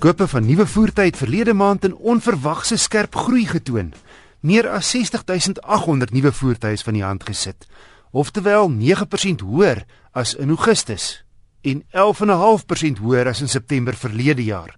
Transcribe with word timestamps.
Verkope 0.00 0.28
van 0.32 0.46
nuwe 0.48 0.64
voertuie 0.66 1.10
het 1.10 1.16
verlede 1.20 1.52
maand 1.52 1.82
in 1.84 1.94
onverwagse 1.94 2.78
skerp 2.80 3.14
groei 3.14 3.42
getoon. 3.44 3.90
Meer 4.40 4.64
as 4.72 4.88
60800 4.94 6.14
nuwe 6.16 6.32
voertuie 6.32 6.72
is 6.72 6.84
van 6.86 6.96
die 6.96 7.02
hand 7.04 7.26
gesit, 7.28 7.66
oftewel 8.10 8.70
9% 8.72 9.44
hoër 9.44 9.82
as 10.16 10.32
in 10.40 10.54
Augustus 10.56 11.20
en 11.60 11.82
11.5% 11.92 13.02
hoër 13.04 13.28
as 13.28 13.44
in 13.44 13.52
September 13.52 13.92
verlede 13.92 14.44
jaar. 14.48 14.72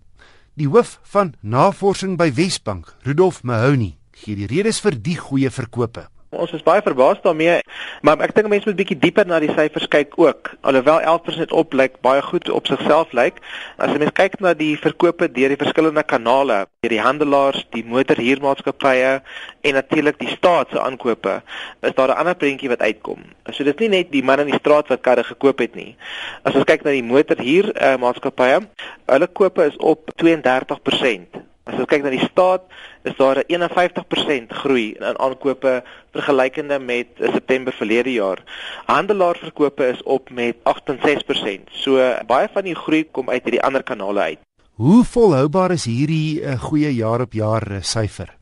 Die 0.58 0.66
hoof 0.66 0.98
van 1.14 1.36
navorsing 1.40 2.18
by 2.18 2.32
Wesbank, 2.34 2.90
Rudolf 3.06 3.44
Mahoney, 3.46 3.94
gee 4.24 4.34
die 4.34 4.50
redes 4.50 4.82
vir 4.82 4.98
die 4.98 5.20
goeie 5.22 5.54
verkope. 5.54 6.08
Ons 6.32 6.54
is 6.56 6.62
baie 6.64 6.80
verbaas 6.80 7.18
daarmee, 7.20 7.58
maar 8.00 8.22
ek 8.24 8.30
dink 8.32 8.46
mense 8.48 8.64
moet 8.64 8.78
bietjie 8.78 8.96
dieper 8.96 9.26
na 9.28 9.36
die 9.42 9.50
syfers 9.52 9.84
kyk 9.92 10.14
ook. 10.16 10.54
Alhoewel 10.64 11.02
11% 11.04 11.52
op 11.52 11.76
lyk 11.76 11.98
baie 12.00 12.22
goed 12.24 12.48
op 12.48 12.70
sigself 12.70 13.12
lyk, 13.12 13.42
as 13.76 13.92
jy 13.92 14.00
mens 14.00 14.14
kyk 14.16 14.38
na 14.40 14.54
die 14.56 14.70
verkope 14.80 15.28
deur 15.28 15.52
die 15.52 15.60
verskillende 15.60 16.06
kanale, 16.08 16.62
deur 16.80 16.94
die 16.94 17.02
handelaars, 17.04 17.66
die 17.76 17.84
motorhuurmaatskappye 17.84 19.12
en 19.20 19.76
natuurlik 19.76 20.16
die 20.24 20.32
staat 20.32 20.72
se 20.72 20.80
aankope, 20.80 21.36
is 21.84 21.96
daar 22.00 22.16
'n 22.16 22.24
ander 22.24 22.40
prentjie 22.40 22.72
wat 22.72 22.80
uitkom. 22.80 23.20
So 23.52 23.64
dit 23.64 23.74
is 23.76 23.80
nie 23.84 23.92
net 24.00 24.12
die 24.12 24.24
man 24.24 24.40
in 24.40 24.48
die 24.48 24.60
straat 24.62 24.88
wat 24.88 25.04
karre 25.04 25.24
gekoop 25.24 25.58
het 25.58 25.74
nie. 25.74 25.96
As 26.44 26.54
ons 26.54 26.64
kyk 26.64 26.82
na 26.82 26.96
die 26.96 27.04
motorhuurmaatskappye, 27.04 28.60
hulle 29.06 29.26
kope 29.26 29.68
is 29.68 29.76
op 29.76 30.08
32%. 30.16 31.51
As 31.62 31.78
ons 31.78 31.86
kyk 31.86 32.02
na 32.02 32.10
die 32.10 32.24
staat, 32.24 32.64
is 33.06 33.14
daar 33.16 33.38
'n 33.38 33.46
51% 33.46 34.50
groei 34.50 34.94
in 34.98 35.18
aankope 35.18 35.82
vergelykende 36.12 36.78
met 36.78 37.06
September 37.18 37.72
verlede 37.72 38.12
jaar. 38.12 38.42
Handelaarverkope 38.86 39.86
is 39.88 40.02
op 40.02 40.30
met 40.30 40.56
68%. 40.62 41.70
So 41.70 41.96
baie 42.26 42.48
van 42.52 42.64
die 42.64 42.74
groei 42.74 43.04
kom 43.10 43.30
uit 43.30 43.42
hierdie 43.44 43.62
ander 43.62 43.82
kanale 43.82 44.20
uit. 44.20 44.38
Hoe 44.72 45.04
volhoubaar 45.04 45.70
is 45.70 45.84
hierdie 45.84 46.40
uh, 46.40 46.58
goeie 46.60 46.94
jaar 46.94 47.20
op 47.20 47.32
jaar 47.32 47.70
uh, 47.70 47.78
syfer? 47.80 48.34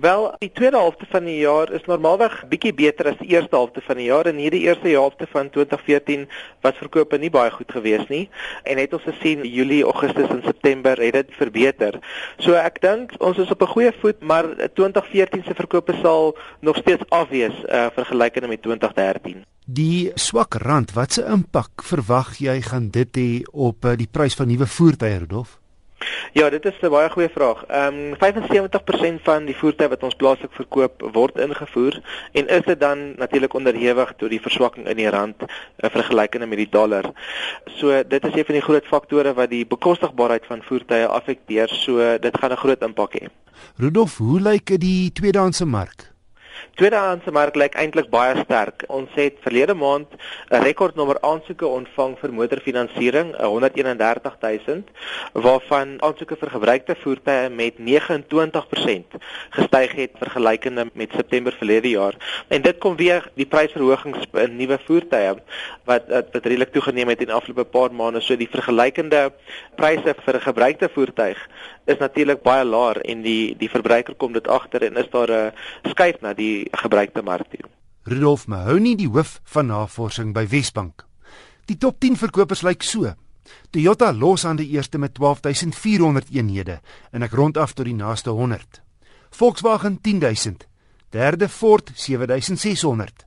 Wel, 0.00 0.34
die 0.38 0.52
tweede 0.52 0.76
helfte 0.76 1.06
van 1.10 1.24
die 1.24 1.36
jaar 1.42 1.72
is 1.76 1.84
normaalweg 1.84 2.32
bietjie 2.48 2.72
beter 2.72 3.10
as 3.10 3.18
die 3.18 3.34
eerste 3.34 3.52
helfte 3.56 3.82
van 3.84 3.98
die 4.00 4.06
jaar 4.06 4.30
en 4.30 4.38
hierdie 4.40 4.62
eerste 4.64 4.88
helfte 4.88 5.26
van 5.28 5.50
2014 5.52 6.24
was 6.64 6.78
verkope 6.80 7.18
nie 7.20 7.28
baie 7.34 7.50
goed 7.52 7.68
gewees 7.74 8.06
nie 8.08 8.22
en 8.64 8.80
het 8.80 8.96
ons 8.96 9.04
gesien 9.04 9.44
Julie, 9.44 9.82
Augustus 9.84 10.32
en 10.32 10.40
September 10.46 11.02
het 11.04 11.18
dit 11.18 11.36
verbeter. 11.36 12.00
So 12.40 12.56
ek 12.56 12.80
dink 12.80 13.12
ons 13.18 13.42
is 13.44 13.52
op 13.52 13.60
'n 13.60 13.72
goeie 13.74 13.92
voet, 14.00 14.24
maar 14.24 14.48
2014 14.72 15.44
se 15.44 15.54
verkope 15.54 15.92
sal 16.00 16.36
nog 16.60 16.80
steeds 16.80 17.04
afwees 17.08 17.56
uh, 17.68 17.92
vergelykende 17.92 18.48
met 18.48 18.62
2013. 18.62 19.44
Die 19.66 20.10
swak 20.14 20.54
rand, 20.54 20.92
watse 20.96 21.26
impak 21.28 21.84
verwag 21.84 22.38
jy 22.40 22.60
gaan 22.60 22.88
dit 22.88 23.16
hê 23.16 23.30
op 23.52 23.84
uh, 23.84 23.96
die 23.96 24.08
prys 24.08 24.34
van 24.34 24.48
nuwe 24.48 24.66
voertuie, 24.66 25.18
Rudolf? 25.18 25.59
Ja, 26.32 26.50
dit 26.50 26.64
is 26.64 26.74
'n 26.80 26.88
baie 26.88 27.10
goeie 27.10 27.28
vraag. 27.28 27.64
Ehm 27.66 27.94
um, 27.94 28.16
75% 28.16 29.22
van 29.22 29.44
die 29.44 29.56
voertuie 29.56 29.88
wat 29.88 30.02
ons 30.02 30.14
plaaslik 30.14 30.52
verkoop 30.52 31.02
word 31.12 31.38
ingevoer 31.38 32.00
en 32.32 32.46
is 32.48 32.64
dit 32.64 32.80
dan 32.80 33.14
natuurlik 33.16 33.54
onderhewig 33.54 34.12
tot 34.16 34.30
die 34.30 34.40
verswakking 34.40 34.86
in 34.86 34.96
die 34.96 35.08
rand 35.10 35.42
uh, 35.42 35.90
vergelykende 35.90 36.46
met 36.46 36.58
die 36.58 36.68
dollar. 36.70 37.10
So 37.66 38.02
dit 38.08 38.24
is 38.24 38.34
een 38.34 38.44
van 38.44 38.54
die 38.54 38.62
groot 38.62 38.86
faktore 38.86 39.34
wat 39.34 39.50
die 39.50 39.66
bekostigbaarheid 39.66 40.46
van 40.46 40.62
voertuie 40.62 41.06
affekteer. 41.06 41.68
So 41.68 42.18
dit 42.18 42.38
gaan 42.38 42.52
'n 42.52 42.56
groot 42.56 42.82
impak 42.82 43.12
hê. 43.14 43.26
Rudolf, 43.76 44.16
hoe 44.16 44.40
lyk 44.40 44.80
die 44.80 45.12
tweedehandse 45.12 45.64
mark? 45.64 46.12
Tweedehandse 46.80 47.28
mark 47.36 47.58
lyk 47.60 47.74
eintlik 47.76 48.06
baie 48.08 48.38
sterk. 48.40 48.86
Ons 48.88 49.12
het 49.12 49.34
verlede 49.44 49.74
maand 49.76 50.14
'n 50.48 50.62
rekordnommer 50.64 51.18
aansoeke 51.20 51.66
ontvang 51.66 52.14
vir 52.20 52.32
motorfinansiering, 52.32 53.34
131000, 53.36 54.88
waarvan 55.32 56.00
aansoeke 56.00 56.36
vir 56.40 56.50
gebruikte 56.50 56.96
voertuie 57.02 57.50
met 57.50 57.74
29% 57.78 59.04
gestyg 59.50 59.92
het 59.92 60.10
vergelykende 60.22 60.86
met 60.92 61.12
September 61.12 61.52
verlede 61.52 61.88
jaar. 61.88 62.14
En 62.48 62.62
dit 62.62 62.78
kom 62.78 62.96
weer 62.96 63.28
die 63.34 63.46
prysverhogings 63.46 64.24
in 64.32 64.56
nuwe 64.56 64.78
voertuie 64.86 65.36
wat 65.84 66.08
wat 66.08 66.44
redelik 66.44 66.72
toegeneem 66.72 67.08
het 67.08 67.20
in 67.20 67.30
afgelope 67.30 67.64
paar 67.64 67.92
maande. 67.92 68.20
So 68.20 68.36
die 68.36 68.48
vergelykende 68.48 69.32
pryse 69.76 70.14
vir 70.24 70.34
'n 70.34 70.40
gebruikte 70.48 70.88
voertuig 70.88 71.48
is 71.84 71.98
natuurlik 71.98 72.42
baie 72.42 72.64
laer 72.64 73.00
en 73.00 73.22
die 73.22 73.56
die 73.58 73.70
verbruiker 73.70 74.14
kom 74.14 74.32
dit 74.32 74.48
agter 74.48 74.82
en 74.82 74.96
is 74.96 75.10
daar 75.10 75.30
'n 75.30 75.52
skuif 75.88 76.20
na 76.20 76.32
die 76.32 76.69
gebruikte 76.70 77.22
mark 77.22 77.50
toe. 77.50 77.68
Rudolf 78.02 78.46
Mahoney, 78.46 78.96
die 78.96 79.08
hoof 79.08 79.40
van 79.44 79.66
navorsing 79.66 80.32
by 80.34 80.46
Wesbank. 80.48 81.04
Die 81.68 81.76
top 81.76 82.00
10 82.00 82.16
verkopers 82.16 82.62
lyk 82.66 82.82
so. 82.82 83.12
Toyota 83.70 84.12
los 84.12 84.44
aan 84.44 84.58
die 84.58 84.68
eerste 84.74 84.98
met 84.98 85.14
12400 85.14 86.30
eenhede 86.34 86.80
en 87.12 87.22
ek 87.22 87.34
rond 87.38 87.58
af 87.58 87.74
tot 87.74 87.86
die 87.86 87.94
naaste 87.94 88.30
100. 88.30 88.80
Volkswagen 89.30 90.00
10000. 90.00 90.66
Derde 91.10 91.48
Ford 91.48 91.90
7600. 91.94 93.26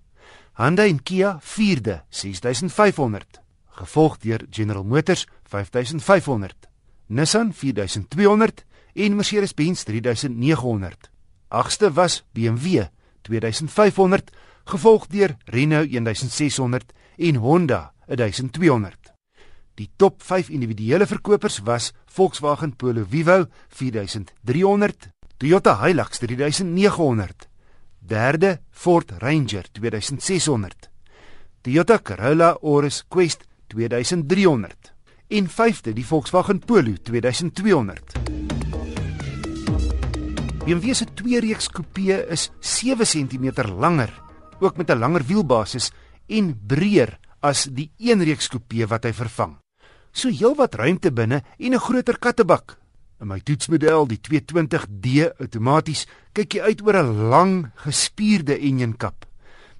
Hyundai 0.59 0.89
en 0.89 1.03
Kia 1.03 1.37
vierde 1.41 2.01
6500. 2.09 3.39
Gevolg 3.79 4.17
deur 4.23 4.45
General 4.49 4.83
Motors 4.83 5.27
5500. 5.43 6.67
Nissan 7.07 7.53
4200 7.53 8.65
en 8.93 9.15
Mercedes-Benz 9.15 9.83
3900. 9.83 11.09
Agste 11.47 11.93
was 11.93 12.23
BMW 12.31 12.87
2500, 13.23 14.31
gevolg 14.69 15.07
deur 15.11 15.35
Renault 15.51 15.89
1600 15.91 16.93
en 17.17 17.39
Honda 17.43 17.93
1200. 18.07 19.13
Die 19.75 19.89
top 19.97 20.21
5 20.21 20.51
individuele 20.53 21.07
verkopers 21.09 21.59
was 21.65 21.93
Volkswagen 22.05 22.75
Polo 22.75 23.05
Vivo 23.09 23.47
4300, 23.69 25.09
Toyota 25.37 25.79
Hilux 25.81 26.19
3900, 26.19 27.49
derde 27.99 28.61
Ford 28.69 29.15
Ranger 29.17 29.65
2600, 29.71 30.89
Toyota 31.61 31.99
Corolla 31.99 32.57
Auris 32.61 33.03
Quest 33.07 33.47
2300 33.73 34.93
en 35.33 35.49
vyfde 35.49 35.93
die 35.97 36.05
Volkswagen 36.05 36.59
Polo 36.59 36.93
2200. 37.01 38.42
BMW 40.63 40.93
se 40.95 41.03
twee-reeks 41.11 41.67
coupe 41.75 42.21
is 42.31 42.47
7 42.63 43.03
cm 43.03 43.49
langer, 43.75 44.13
ook 44.59 44.77
met 44.77 44.89
'n 44.89 44.99
langer 44.99 45.23
wielbasis 45.27 45.91
en 46.27 46.55
breër 46.67 47.19
as 47.41 47.67
die 47.67 47.91
een-reeks 47.99 48.47
coupe 48.47 48.87
wat 48.87 49.03
hy 49.03 49.11
vervang. 49.11 49.57
So 50.11 50.29
heelwat 50.29 50.75
ruimte 50.75 51.11
binne 51.11 51.43
en 51.59 51.73
'n 51.73 51.79
groter 51.79 52.17
kattebak. 52.17 52.77
In 53.19 53.27
my 53.27 53.39
toetsmodel, 53.39 54.07
die 54.07 54.19
220D 54.21 55.33
outomaties, 55.39 56.07
kyk 56.31 56.53
jy 56.53 56.61
uit 56.61 56.81
oor 56.81 56.95
'n 56.95 57.29
lang, 57.29 57.71
gespierde 57.75 58.57
enjinkap. 58.57 59.25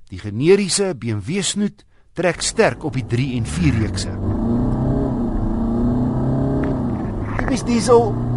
Die 0.10 0.20
generiese 0.20 0.96
BMW 0.96 1.42
snoet 1.42 1.86
trek 2.14 2.42
sterk 2.42 2.84
op 2.84 2.94
die 2.94 3.06
3 3.06 3.38
en 3.38 3.46
4 3.46 3.74
reekse. 3.74 4.12
Dit 7.38 7.52
is 7.52 7.64
diesel 7.64 8.33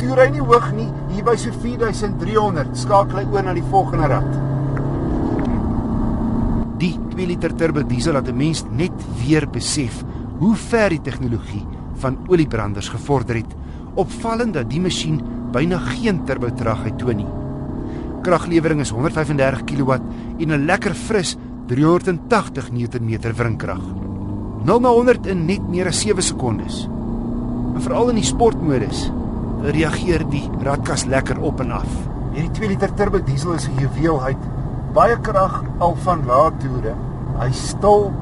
Toe 0.00 0.14
ry 0.16 0.30
nie 0.32 0.40
hoog 0.40 0.70
nie, 0.72 0.86
hier 1.12 1.24
by 1.26 1.34
so 1.36 1.52
4300, 1.60 2.70
skakel 2.78 3.18
hy 3.20 3.24
oor 3.34 3.44
na 3.44 3.52
die 3.52 3.64
volgende 3.68 4.06
rad. 4.08 4.38
Die 6.80 6.94
2 7.10 7.26
liter 7.28 7.52
turbo 7.52 7.84
diesel 7.84 8.16
laat 8.16 8.30
'n 8.32 8.36
mens 8.36 8.64
net 8.72 8.96
weer 9.20 9.44
besef 9.44 10.00
hoe 10.38 10.54
ver 10.56 10.88
die 10.88 11.02
tegnologie 11.04 11.66
van 12.00 12.16
oliebranders 12.28 12.88
gevorder 12.88 13.36
het. 13.36 13.52
Opvallend 13.94 14.54
dat 14.54 14.70
die 14.70 14.80
masjien 14.80 15.20
byna 15.52 15.78
geen 15.78 16.24
turbo 16.24 16.48
traagheid 16.48 16.98
toon 16.98 17.16
nie. 17.16 17.32
Kraglewering 18.22 18.80
is 18.80 18.90
135 18.90 19.64
kW 19.64 19.92
en 20.38 20.52
'n 20.52 20.64
lekker 20.64 20.94
fris 20.94 21.36
380 21.66 22.72
Nm 22.72 23.20
wrinkrag. 23.36 23.82
0 24.64 24.80
na 24.80 24.88
100 24.88 25.26
in 25.26 25.44
net 25.44 25.68
meer 25.68 25.88
as 25.88 26.00
7 26.00 26.22
sekondes. 26.22 26.88
Veral 27.76 28.08
in 28.08 28.16
die 28.16 28.24
sportmodus 28.24 29.10
reageer 29.62 30.24
die 30.30 30.46
radkas 30.64 31.04
lekker 31.04 31.40
op 31.44 31.60
en 31.60 31.72
af. 31.76 31.88
Hierdie 32.32 32.50
2 32.56 32.68
liter 32.72 32.92
turbo 32.96 33.20
diesel 33.24 33.52
is 33.54 33.68
'n 33.68 33.78
juweelheid. 33.80 34.38
Baie 34.92 35.16
krag 35.20 35.62
al 35.78 35.94
van 35.94 36.24
lae 36.26 36.50
toere. 36.58 36.94
Hy 37.38 37.50
stil 37.52 38.12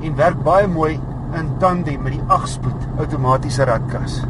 en 0.00 0.16
werk 0.16 0.42
baie 0.42 0.66
mooi 0.66 1.00
in 1.34 1.50
tandem 1.58 2.02
met 2.02 2.12
die 2.12 2.22
8-spoed 2.28 2.86
outomatiese 2.98 3.64
radkas. 3.64 4.22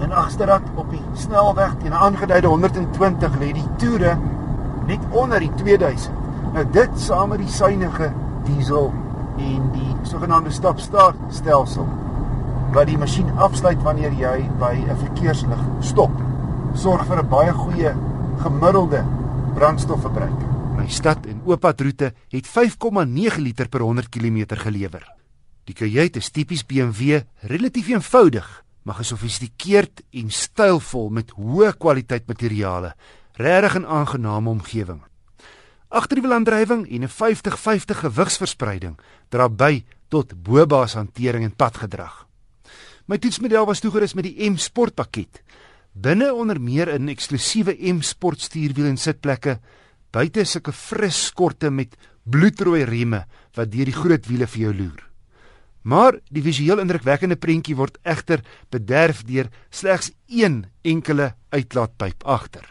En 0.00 0.12
agterrad 0.12 0.62
op 0.74 0.90
die 0.90 1.02
snelweg 1.14 1.74
teen 1.78 1.92
'n 1.92 2.02
aangeduide 2.06 2.46
120 2.46 3.38
lê 3.38 3.52
die 3.52 3.68
toere 3.76 4.18
net 4.86 5.00
onder 5.10 5.40
die 5.40 5.54
2000. 5.54 6.14
Nou 6.52 6.64
dit 6.70 6.90
saam 6.94 7.28
met 7.28 7.38
die 7.38 7.48
suiwige 7.48 8.12
diesel 8.44 8.92
en 9.36 9.70
die 9.72 9.96
sogenaamde 10.02 10.50
stop-start 10.50 11.16
stelsel 11.28 11.86
wat 12.72 12.86
die 12.86 12.98
masjien 12.98 13.30
afsluit 13.38 13.82
wanneer 13.82 14.12
jy 14.12 14.48
by 14.58 14.74
'n 14.74 14.96
verkeerslig 14.96 15.60
stop. 15.80 16.12
Sorg 16.74 17.06
vir 17.06 17.18
'n 17.18 17.28
baie 17.28 17.52
goeie 17.52 17.94
gemiddelde 18.38 19.04
brandstofverbruik. 19.54 20.40
My 20.76 20.88
stad 20.88 21.26
en 21.26 21.42
ooppadroete 21.44 22.12
het 22.28 22.46
5,9 22.46 23.40
liter 23.40 23.68
per 23.68 23.80
100 23.80 24.08
km 24.08 24.56
gelewer. 24.56 25.14
Die 25.64 25.74
kajuit 25.74 26.16
is 26.16 26.30
tipies 26.30 26.66
BMW, 26.66 27.20
relatief 27.40 27.88
eenvoudig 27.88 28.64
maar 28.82 28.94
gesofistikeerd 28.94 30.02
en 30.10 30.30
stylvol 30.30 31.10
met 31.12 31.30
hoë 31.36 31.74
kwaliteit 31.78 32.26
materiale, 32.26 32.94
regtig 33.32 33.78
'n 33.78 33.86
aangename 33.86 34.50
omgewing. 34.50 35.02
Agterwielaandrywing 35.88 36.88
en 36.90 37.02
'n 37.02 37.08
50-50 37.08 37.98
gewigsverspreiding 37.98 38.98
dra 39.28 39.48
by 39.48 39.84
tot 40.08 40.42
bobaas 40.42 40.94
hantering 40.94 41.44
en 41.44 41.56
padgedrag. 41.56 42.29
My 43.10 43.16
toetsmodel 43.18 43.64
was 43.66 43.80
toegerus 43.82 44.12
met 44.14 44.28
die 44.28 44.46
M 44.46 44.54
Sport 44.62 44.94
pakket. 44.94 45.40
Binne 45.98 46.28
onder 46.30 46.60
meer 46.62 46.92
in 46.94 47.08
eksklusiewe 47.10 47.72
M 47.90 48.04
Sport 48.06 48.44
stuurwiel 48.46 48.86
en 48.86 49.00
sitplekke, 49.02 49.56
buite 50.14 50.44
sulke 50.46 50.70
fris 50.70 51.18
skorte 51.26 51.72
met 51.74 51.96
bloedrooi 52.22 52.84
rieme 52.86 53.24
wat 53.58 53.72
deur 53.72 53.90
die 53.90 53.96
groot 53.96 54.28
wiele 54.30 54.46
vir 54.52 54.62
jou 54.62 54.74
loer. 54.78 55.02
Maar 55.82 56.20
die 56.30 56.44
visueel 56.44 56.84
indrukwekkende 56.84 57.34
prentjie 57.34 57.74
word 57.74 57.98
egter 58.06 58.44
bederf 58.70 59.24
deur 59.26 59.50
slegs 59.74 60.12
een 60.30 60.68
enkele 60.86 61.32
uitlaatpyp 61.50 62.22
agter. 62.22 62.62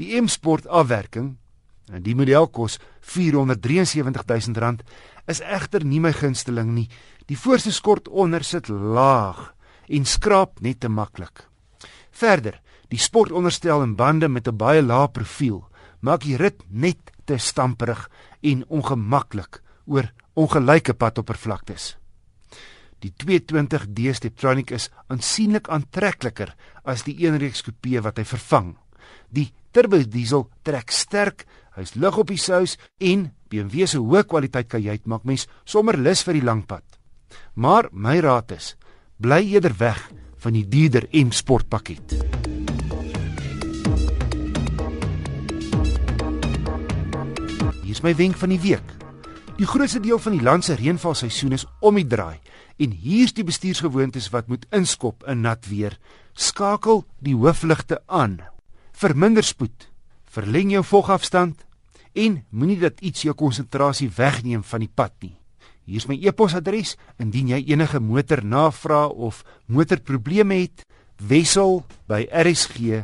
Die 0.00 0.16
M 0.16 0.32
Sport 0.32 0.64
afwerking, 0.72 1.34
en 1.92 2.02
die 2.02 2.14
model 2.14 2.48
kos 2.48 2.78
R473 3.02 4.50
000, 4.54 4.82
is 5.26 5.40
egter 5.40 5.84
nie 5.84 6.00
my 6.00 6.12
gunsteling 6.12 6.74
nie. 6.74 6.88
Die 7.26 7.38
voorste 7.38 7.72
skort 7.72 8.08
onder 8.08 8.44
sit 8.44 8.68
laag 8.68 9.54
en 9.88 10.06
skraap 10.06 10.60
net 10.60 10.80
te 10.80 10.88
maklik. 10.88 11.46
Verder, 12.10 12.60
die 12.90 12.98
sportonderstel 12.98 13.82
en 13.82 13.96
bande 13.96 14.28
met 14.28 14.48
'n 14.48 14.56
baie 14.56 14.82
lae 14.82 15.08
profiel 15.08 15.64
maak 16.00 16.24
die 16.24 16.36
rit 16.36 16.62
net 16.68 17.12
te 17.24 17.38
stamperig 17.38 18.08
en 18.42 18.64
ongemaklik 18.68 19.62
oor 19.86 20.12
ongelyke 20.34 20.94
padoppervlaktes. 20.94 21.96
Die 23.00 23.12
220D 23.16 24.12
Steptronic 24.12 24.70
is 24.76 24.90
aansienlik 25.08 25.68
aantrekliker 25.68 26.54
as 26.84 27.04
die 27.06 27.16
eenreeks 27.24 27.62
coupe 27.62 28.02
wat 28.04 28.18
hy 28.20 28.24
vervang. 28.24 28.74
Die 29.32 29.52
turbo 29.72 30.00
diesel 30.02 30.48
trek 30.66 30.90
sterk, 30.90 31.46
hy's 31.76 31.94
lig 31.94 32.16
op 32.18 32.30
die 32.30 32.40
sous 32.40 32.76
en 32.98 33.30
BMW 33.50 33.86
se 33.86 33.98
hoë 33.98 34.24
kwaliteit 34.28 34.68
kajuit 34.70 35.06
maak 35.06 35.26
mens 35.26 35.46
sommer 35.64 35.98
lus 35.98 36.22
vir 36.26 36.38
die 36.38 36.46
lang 36.46 36.64
pad. 36.66 36.84
Maar 37.54 37.88
my 37.92 38.18
raad 38.22 38.52
is, 38.54 38.74
bly 39.18 39.42
eerder 39.52 39.74
weg 39.78 40.00
van 40.40 40.56
die 40.56 40.66
dierder 40.66 41.06
M 41.12 41.32
Sport 41.34 41.68
pakket. 41.70 42.16
Hier 47.82 47.96
is 47.98 48.04
my 48.06 48.14
wenk 48.14 48.38
van 48.38 48.54
die 48.54 48.62
week. 48.62 48.96
Die 49.58 49.68
grootste 49.68 50.00
deel 50.00 50.18
van 50.22 50.32
die 50.32 50.44
land 50.46 50.64
se 50.64 50.76
reënvalseisoen 50.78 51.52
is 51.58 51.66
om 51.84 51.98
die 51.98 52.06
draai 52.08 52.38
en 52.80 52.94
hier's 52.96 53.34
die 53.36 53.44
bestuursgewoontes 53.44 54.30
wat 54.32 54.48
moet 54.48 54.64
inskop 54.72 55.26
in 55.28 55.42
nat 55.44 55.66
weer. 55.68 55.98
Skakel 56.32 57.04
die 57.20 57.36
hoofligte 57.36 58.00
aan. 58.06 58.38
Verminder 59.00 59.44
spoed. 59.44 59.88
Verleng 60.28 60.74
jou 60.74 60.82
vogafstand 60.84 61.64
en 62.12 62.44
moenie 62.50 62.78
dat 62.82 63.00
iets 63.00 63.22
jou 63.24 63.34
konsentrasie 63.38 64.10
wegneem 64.12 64.62
van 64.66 64.80
die 64.84 64.92
pad 64.92 65.14
nie. 65.24 65.36
Hier's 65.88 66.06
my 66.10 66.18
e-posadres 66.20 66.96
indien 67.22 67.48
jy 67.54 67.64
enige 67.72 68.00
motornavrae 68.04 69.08
of 69.10 69.44
motorprobleme 69.66 70.54
het, 70.66 70.84
wissel 71.16 71.82
by 72.10 72.26
rsg.co.za. 72.28 73.00